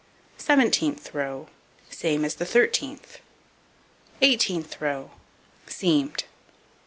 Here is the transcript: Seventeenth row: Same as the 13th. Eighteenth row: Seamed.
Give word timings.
Seventeenth 0.39 1.13
row: 1.13 1.47
Same 1.91 2.25
as 2.25 2.33
the 2.33 2.45
13th. 2.45 3.19
Eighteenth 4.23 4.81
row: 4.81 5.11
Seamed. 5.67 6.23